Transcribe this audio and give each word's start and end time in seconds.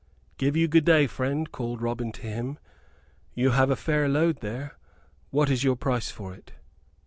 "Give 0.37 0.55
you 0.57 0.67
good 0.67 0.85
day, 0.85 1.05
friend," 1.05 1.51
called 1.51 1.79
Robin 1.79 2.11
to 2.13 2.21
him. 2.23 2.57
"You 3.35 3.51
have 3.51 3.69
a 3.69 3.75
fair 3.75 4.09
load 4.09 4.39
there 4.41 4.79
what 5.29 5.51
is 5.51 5.63
your 5.63 5.75
price 5.75 6.09
for 6.09 6.33
it?" 6.33 6.53